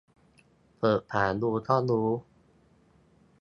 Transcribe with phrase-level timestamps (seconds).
[0.79, 2.09] เปิดฝาดูก็รู้